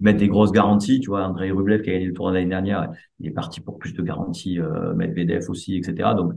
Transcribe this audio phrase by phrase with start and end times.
[0.00, 1.00] mettre des grosses garanties.
[1.00, 3.78] Tu vois, André Rublev qui a gagné le tournoi l'année dernière, il est parti pour
[3.78, 4.60] plus de garanties.
[4.60, 6.10] Euh, Medvedev aussi, etc.
[6.16, 6.32] Donc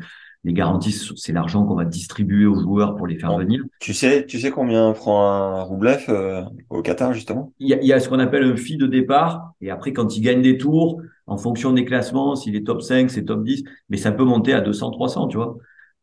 [0.46, 3.62] les garanties, c'est l'argent qu'on va distribuer aux joueurs pour les faire venir.
[3.82, 7.52] Tu sais, tu sais combien prend un Roublev euh, au Qatar justement?
[7.60, 9.92] Il y, a, il y, a, ce qu'on appelle un fee de départ, et après
[9.92, 13.44] quand il gagne des tours, en fonction des classements, s'il est top 5, c'est top
[13.44, 15.58] 10, mais ça peut monter à 200, 300, tu vois.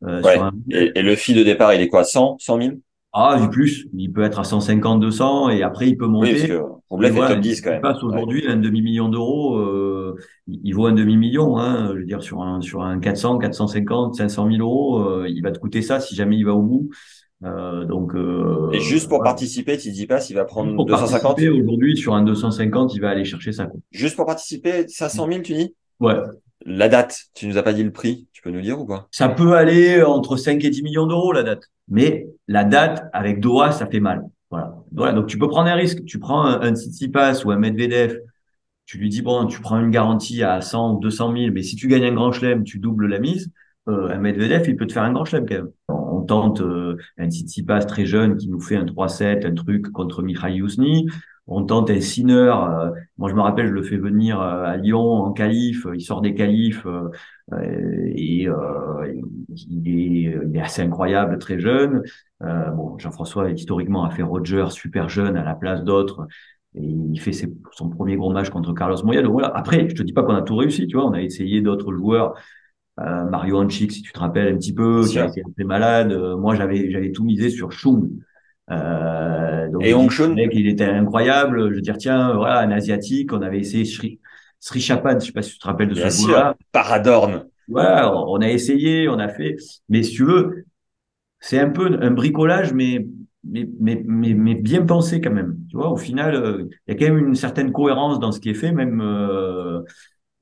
[0.04, 0.38] Euh, ouais.
[0.70, 2.04] et, et, le fee de départ, il est quoi?
[2.04, 2.75] 100, 100 000
[3.19, 3.87] ah, du plus.
[3.95, 6.33] Il peut être à 150, 200 et après il peut monter.
[6.33, 7.79] Oui, parce que Roublev est top 10 quand même.
[7.79, 9.57] Il passe aujourd'hui un demi-million d'euros.
[9.57, 10.16] Euh,
[10.47, 11.57] il vaut un demi-million.
[11.57, 15.43] Hein, je veux dire, sur un, sur un 400, 450, 500 000 euros, euh, il
[15.43, 16.91] va te coûter ça si jamais il va au bout.
[17.45, 21.96] Euh, donc, euh, et juste pour participer, tu dis pas s'il va prendre 250 Aujourd'hui,
[21.96, 23.69] sur un 250, il va aller chercher ça.
[23.91, 25.74] Juste pour participer, 500 000, tu dis?
[26.01, 26.16] Ouais.
[26.69, 29.07] La date, tu nous as pas dit le prix, tu peux nous dire ou pas?
[29.12, 31.70] Ça peut aller entre 5 et 10 millions d'euros la date.
[31.88, 34.24] Mais la date avec Doha, ça fait mal.
[34.51, 34.74] Voilà.
[34.93, 35.12] Voilà.
[35.12, 36.05] Donc tu peux prendre un risque.
[36.05, 38.19] Tu prends un, un Tsitsipas ou un Medvedev.
[38.84, 41.77] Tu lui dis bon, tu prends une garantie à 100 ou 200 000, mais si
[41.77, 43.52] tu gagnes un grand chelem, tu doubles la mise.
[43.88, 45.71] Euh, un Medvedev, il peut te faire un grand chelem quand même.
[45.88, 50.24] On, tente euh, un Tsitsipas très jeune qui nous fait un 3-7, un truc contre
[50.24, 51.07] Mikhail Yusni
[51.47, 52.52] on tente un Sinner.
[52.52, 55.87] Euh, moi, je me rappelle, je le fais venir euh, à Lyon en qualif.
[55.95, 57.11] Il sort des qualifs euh,
[58.15, 62.02] et il est, il, est, assez incroyable, très jeune.
[62.41, 66.27] bon, Jean-François historiquement a fait Roger super jeune à la place d'autres.
[66.75, 69.22] Et il fait ses, son premier gros match contre Carlos Moya.
[69.22, 69.49] Donc voilà.
[69.56, 71.06] Après, je te dis pas qu'on a tout réussi, tu vois.
[71.06, 72.34] On a essayé d'autres joueurs.
[72.99, 76.19] Mario Hanchik, si tu te rappelles un petit peu, qui a été un peu malade.
[76.39, 78.11] moi, j'avais j'avais tout misé sur Chung.
[78.70, 80.10] Euh, donc et Hong
[80.53, 81.70] il était incroyable.
[81.70, 84.20] Je veux dire, tiens, voilà, un asiatique, on avait essayé Sri,
[84.60, 87.47] Sri Chapan, je sais pas si tu te rappelles de Bien ce là Paradorn.
[87.69, 89.56] Voilà, on a essayé, on a fait.
[89.88, 90.66] Mais si tu veux,
[91.41, 93.06] c'est un peu un bricolage, mais
[93.48, 95.56] mais, mais, mais, mais, bien pensé quand même.
[95.70, 98.41] Tu vois, au final, euh, il y a quand même une certaine cohérence dans ce
[98.41, 99.82] qui est fait, même euh,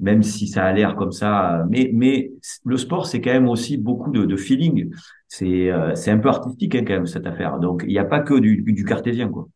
[0.00, 1.64] même si ça a l'air comme ça.
[1.70, 2.32] Mais, mais
[2.64, 4.90] le sport, c'est quand même aussi beaucoup de, de feeling.
[5.28, 7.58] C'est euh, un peu artistique hein, quand même cette affaire.
[7.58, 9.48] Donc il n'y a pas que du, du cartésien quoi.